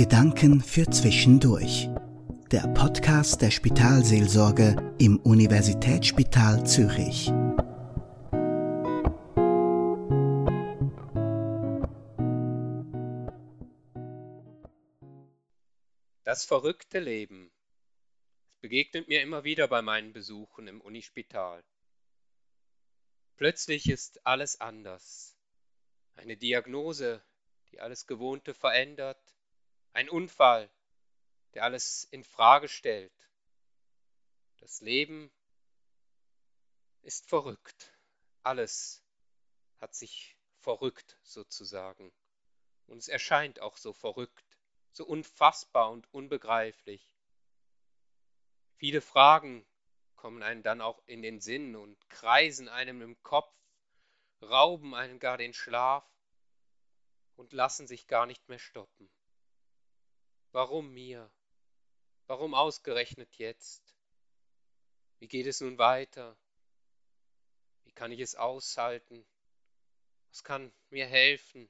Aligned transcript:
Gedanken 0.00 0.62
für 0.62 0.86
Zwischendurch. 0.86 1.90
Der 2.50 2.66
Podcast 2.72 3.42
der 3.42 3.50
Spitalseelsorge 3.50 4.94
im 4.98 5.18
Universitätsspital 5.18 6.66
Zürich. 6.66 7.26
Das 16.24 16.46
verrückte 16.46 16.98
Leben. 16.98 17.52
Es 18.48 18.56
begegnet 18.62 19.06
mir 19.06 19.20
immer 19.20 19.44
wieder 19.44 19.68
bei 19.68 19.82
meinen 19.82 20.14
Besuchen 20.14 20.66
im 20.66 20.80
Unispital. 20.80 21.62
Plötzlich 23.36 23.90
ist 23.90 24.26
alles 24.26 24.62
anders. 24.62 25.36
Eine 26.16 26.38
Diagnose, 26.38 27.22
die 27.70 27.80
alles 27.80 28.06
Gewohnte 28.06 28.54
verändert, 28.54 29.20
ein 29.92 30.08
Unfall, 30.08 30.70
der 31.54 31.64
alles 31.64 32.04
in 32.10 32.24
Frage 32.24 32.68
stellt. 32.68 33.12
Das 34.58 34.80
Leben 34.80 35.30
ist 37.02 37.28
verrückt. 37.28 37.92
Alles 38.42 39.02
hat 39.80 39.94
sich 39.94 40.36
verrückt 40.58 41.18
sozusagen. 41.22 42.12
Und 42.86 42.98
es 42.98 43.08
erscheint 43.08 43.60
auch 43.60 43.76
so 43.76 43.92
verrückt, 43.92 44.58
so 44.92 45.04
unfassbar 45.04 45.90
und 45.90 46.12
unbegreiflich. 46.12 47.08
Viele 48.76 49.00
Fragen 49.00 49.66
kommen 50.16 50.42
einem 50.42 50.62
dann 50.62 50.80
auch 50.80 51.02
in 51.06 51.22
den 51.22 51.40
Sinn 51.40 51.76
und 51.76 52.08
kreisen 52.10 52.68
einem 52.68 53.00
im 53.00 53.22
Kopf, 53.22 53.54
rauben 54.42 54.94
einem 54.94 55.18
gar 55.18 55.38
den 55.38 55.54
Schlaf 55.54 56.04
und 57.36 57.52
lassen 57.52 57.86
sich 57.86 58.06
gar 58.06 58.26
nicht 58.26 58.48
mehr 58.48 58.58
stoppen. 58.58 59.10
Warum 60.52 60.92
mir? 60.92 61.30
Warum 62.26 62.54
ausgerechnet 62.54 63.36
jetzt? 63.36 63.94
Wie 65.18 65.28
geht 65.28 65.46
es 65.46 65.60
nun 65.60 65.78
weiter? 65.78 66.36
Wie 67.84 67.92
kann 67.92 68.10
ich 68.10 68.20
es 68.20 68.34
aushalten? 68.34 69.24
Was 70.30 70.42
kann 70.42 70.72
mir 70.90 71.06
helfen? 71.06 71.68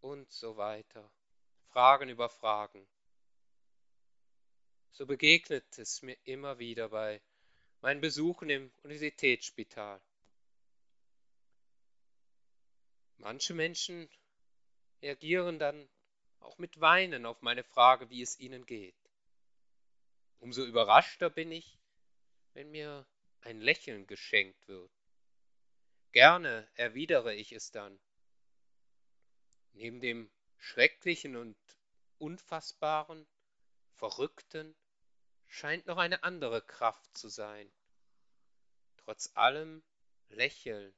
Und 0.00 0.30
so 0.30 0.56
weiter. 0.56 1.10
Fragen 1.70 2.08
über 2.08 2.28
Fragen. 2.28 2.86
So 4.92 5.06
begegnet 5.06 5.78
es 5.78 6.02
mir 6.02 6.16
immer 6.24 6.58
wieder 6.58 6.88
bei 6.88 7.20
meinen 7.80 8.00
Besuchen 8.00 8.50
im 8.50 8.72
Universitätsspital. 8.82 10.00
Manche 13.18 13.54
Menschen 13.54 14.08
reagieren 15.02 15.58
dann 15.58 15.88
auch 16.40 16.58
mit 16.58 16.80
Weinen 16.80 17.26
auf 17.26 17.42
meine 17.42 17.64
Frage, 17.64 18.10
wie 18.10 18.22
es 18.22 18.38
ihnen 18.38 18.66
geht. 18.66 18.96
Umso 20.38 20.64
überraschter 20.64 21.30
bin 21.30 21.50
ich, 21.52 21.78
wenn 22.54 22.70
mir 22.70 23.06
ein 23.40 23.60
Lächeln 23.60 24.06
geschenkt 24.06 24.68
wird. 24.68 24.90
Gerne 26.12 26.68
erwidere 26.74 27.34
ich 27.34 27.52
es 27.52 27.70
dann. 27.70 27.98
Neben 29.72 30.00
dem 30.00 30.30
Schrecklichen 30.56 31.36
und 31.36 31.56
Unfassbaren, 32.18 33.26
Verrückten 33.94 34.74
scheint 35.46 35.86
noch 35.86 35.98
eine 35.98 36.22
andere 36.22 36.62
Kraft 36.62 37.16
zu 37.16 37.28
sein. 37.28 37.70
Trotz 38.96 39.30
allem 39.34 39.82
lächeln, 40.28 40.94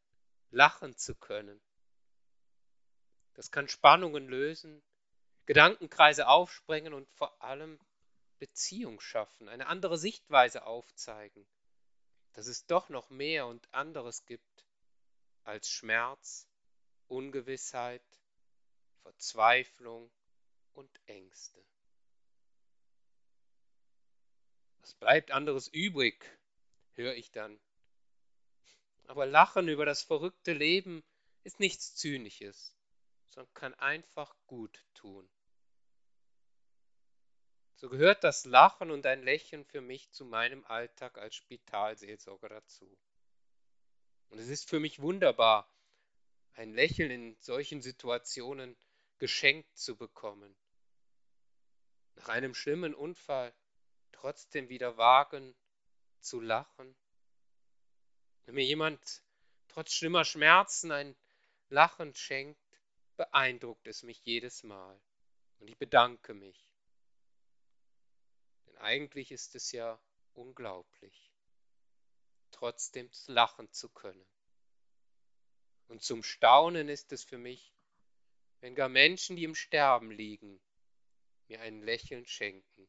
lachen 0.50 0.97
zu 0.97 1.14
können. 1.14 1.60
Das 3.34 3.50
kann 3.50 3.69
Spannungen 3.69 4.28
lösen, 4.28 4.82
Gedankenkreise 5.51 6.29
aufsprengen 6.29 6.95
und 6.95 7.11
vor 7.11 7.43
allem 7.43 7.81
Beziehung 8.39 9.01
schaffen, 9.01 9.48
eine 9.48 9.67
andere 9.67 9.98
Sichtweise 9.98 10.65
aufzeigen, 10.65 11.44
dass 12.34 12.47
es 12.47 12.66
doch 12.66 12.88
noch 12.88 13.11
mehr 13.11 13.49
und 13.49 13.66
anderes 13.75 14.25
gibt 14.27 14.65
als 15.43 15.69
Schmerz, 15.69 16.47
Ungewissheit, 17.09 18.05
Verzweiflung 19.03 20.09
und 20.72 21.00
Ängste. 21.06 21.60
Was 24.83 24.94
bleibt 24.94 25.33
anderes 25.33 25.66
übrig, 25.66 26.25
höre 26.94 27.16
ich 27.16 27.33
dann. 27.33 27.59
Aber 29.09 29.27
Lachen 29.27 29.66
über 29.66 29.84
das 29.84 30.05
verrückte 30.05 30.53
Leben 30.53 31.03
ist 31.43 31.59
nichts 31.59 31.97
Zynisches 31.97 32.72
sondern 33.31 33.55
kann 33.55 33.75
einfach 33.75 34.34
gut 34.47 34.84
tun. 34.94 35.28
So 37.80 37.88
gehört 37.88 38.24
das 38.24 38.44
Lachen 38.44 38.91
und 38.91 39.06
ein 39.06 39.22
Lächeln 39.22 39.64
für 39.64 39.80
mich 39.80 40.10
zu 40.10 40.26
meinem 40.26 40.66
Alltag 40.66 41.16
als 41.16 41.34
Spitalseelsorger 41.34 42.50
dazu. 42.50 42.94
Und 44.28 44.38
es 44.38 44.48
ist 44.48 44.68
für 44.68 44.78
mich 44.78 45.00
wunderbar, 45.00 45.66
ein 46.52 46.74
Lächeln 46.74 47.10
in 47.10 47.36
solchen 47.41 47.80
Situationen 47.80 48.76
geschenkt 49.16 49.78
zu 49.78 49.96
bekommen. 49.96 50.54
Nach 52.16 52.28
einem 52.28 52.54
schlimmen 52.54 52.94
Unfall 52.94 53.50
trotzdem 54.12 54.68
wieder 54.68 54.98
wagen 54.98 55.56
zu 56.20 56.38
lachen. 56.38 56.94
Wenn 58.44 58.56
mir 58.56 58.64
jemand 58.66 59.22
trotz 59.68 59.94
schlimmer 59.94 60.26
Schmerzen 60.26 60.92
ein 60.92 61.16
Lachen 61.70 62.14
schenkt, 62.14 62.60
beeindruckt 63.16 63.86
es 63.86 64.02
mich 64.02 64.22
jedes 64.26 64.64
Mal. 64.64 65.00
Und 65.60 65.70
ich 65.70 65.78
bedanke 65.78 66.34
mich. 66.34 66.69
Eigentlich 68.80 69.30
ist 69.30 69.54
es 69.54 69.72
ja 69.72 70.00
unglaublich, 70.34 71.32
trotzdem 72.50 73.10
lachen 73.26 73.70
zu 73.72 73.88
können. 73.88 74.26
Und 75.88 76.02
zum 76.02 76.22
Staunen 76.22 76.88
ist 76.88 77.12
es 77.12 77.24
für 77.24 77.38
mich, 77.38 77.74
wenn 78.60 78.74
gar 78.74 78.88
Menschen, 78.88 79.36
die 79.36 79.44
im 79.44 79.54
Sterben 79.54 80.10
liegen, 80.10 80.60
mir 81.48 81.60
ein 81.60 81.82
Lächeln 81.82 82.26
schenken. 82.26 82.88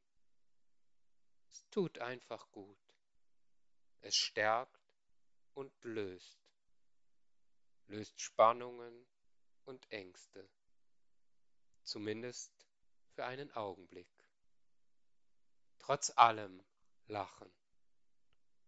Es 1.52 1.66
tut 1.70 2.00
einfach 2.00 2.50
gut. 2.52 2.78
Es 4.02 4.16
stärkt 4.16 4.82
und 5.54 5.74
löst. 5.84 6.38
Löst 7.88 8.20
Spannungen, 8.22 9.08
und 9.66 9.92
Ängste, 9.92 10.48
zumindest 11.84 12.52
für 13.14 13.26
einen 13.26 13.52
Augenblick. 13.52 14.21
Trotz 15.92 16.14
allem 16.16 16.64
lachen, 17.10 17.52